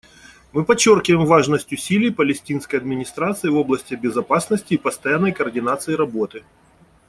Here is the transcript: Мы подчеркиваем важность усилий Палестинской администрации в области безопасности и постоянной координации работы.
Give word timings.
Мы 0.51 0.65
подчеркиваем 0.65 1.27
важность 1.27 1.71
усилий 1.71 2.09
Палестинской 2.09 2.79
администрации 2.79 3.49
в 3.49 3.55
области 3.55 3.93
безопасности 3.93 4.73
и 4.73 4.77
постоянной 4.77 5.31
координации 5.31 5.93
работы. 5.93 6.43